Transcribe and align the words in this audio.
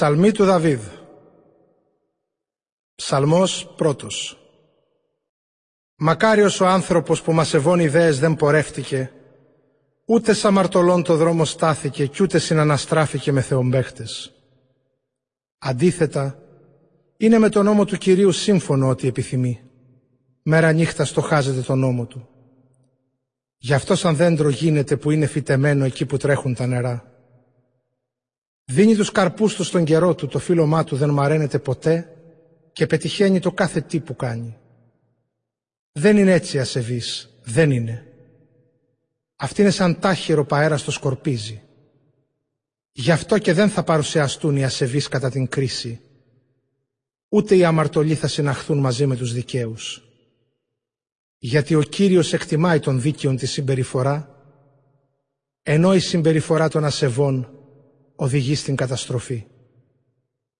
Ψαλμή 0.00 0.32
του 0.32 0.44
Δαβίδ 0.44 0.80
Ψαλμός 2.94 3.74
πρώτος 3.76 4.38
Μακάριος 5.96 6.60
ο 6.60 6.66
άνθρωπος 6.66 7.22
που 7.22 7.32
μασεβών 7.32 7.80
ιδέες 7.80 8.18
δεν 8.18 8.36
πορεύτηκε, 8.36 9.10
ούτε 10.04 10.32
σαν 10.32 10.52
μαρτωλόν 10.52 11.02
το 11.02 11.16
δρόμο 11.16 11.44
στάθηκε 11.44 12.06
κι 12.06 12.22
ούτε 12.22 12.38
συναναστράφηκε 12.38 13.32
με 13.32 13.40
θεομπέχτες. 13.40 14.32
Αντίθετα, 15.58 16.38
είναι 17.16 17.38
με 17.38 17.48
τον 17.48 17.64
νόμο 17.64 17.84
του 17.84 17.96
Κυρίου 17.96 18.32
σύμφωνο 18.32 18.88
ότι 18.88 19.08
επιθυμεί. 19.08 19.60
Μέρα 20.42 20.72
νύχτα 20.72 21.04
στοχάζεται 21.04 21.60
τον 21.60 21.78
νόμο 21.78 22.06
του. 22.06 22.28
Γι' 23.56 23.74
αυτός 23.74 23.98
σαν 23.98 24.16
δέντρο 24.16 24.48
γίνεται 24.48 24.96
που 24.96 25.10
είναι 25.10 25.26
φυτεμένο 25.26 25.84
εκεί 25.84 26.06
που 26.06 26.16
τρέχουν 26.16 26.54
τα 26.54 26.66
νερά. 26.66 27.09
Δίνει 28.70 28.96
τους 28.96 29.12
καρπούς 29.12 29.54
του 29.54 29.64
στον 29.64 29.84
καιρό 29.84 30.14
του, 30.14 30.26
το 30.26 30.38
φίλωμά 30.38 30.84
του 30.84 30.96
δεν 30.96 31.10
μαραίνεται 31.10 31.58
ποτέ 31.58 32.16
και 32.72 32.86
πετυχαίνει 32.86 33.40
το 33.40 33.52
κάθε 33.52 33.80
τι 33.80 34.00
που 34.00 34.16
κάνει. 34.16 34.56
Δεν 35.92 36.16
είναι 36.16 36.32
έτσι 36.32 36.58
ασεβής, 36.58 37.30
δεν 37.44 37.70
είναι. 37.70 38.06
Αυτή 39.36 39.60
είναι 39.60 39.70
σαν 39.70 39.98
τάχυρο 39.98 40.44
παέρα 40.44 40.76
στο 40.76 40.90
σκορπίζει. 40.90 41.62
Γι' 42.92 43.10
αυτό 43.10 43.38
και 43.38 43.52
δεν 43.52 43.68
θα 43.68 43.82
παρουσιαστούν 43.82 44.56
οι 44.56 44.64
ασεβείς 44.64 45.08
κατά 45.08 45.30
την 45.30 45.48
κρίση, 45.48 46.00
ούτε 47.28 47.56
οι 47.56 47.64
αμαρτωλοί 47.64 48.14
θα 48.14 48.26
συναχθούν 48.26 48.78
μαζί 48.78 49.06
με 49.06 49.16
τους 49.16 49.32
δικαίους. 49.32 50.02
Γιατί 51.38 51.74
ο 51.74 51.82
Κύριος 51.82 52.32
εκτιμάει 52.32 52.78
τον 52.78 53.00
δίκαιον 53.00 53.36
τη 53.36 53.46
συμπεριφορά, 53.46 54.44
ενώ 55.62 55.94
η 55.94 55.98
συμπεριφορά 55.98 56.68
των 56.68 56.84
ασεβών 56.84 57.54
οδηγεί 58.20 58.54
στην 58.54 58.76
καταστροφή. 58.76 59.44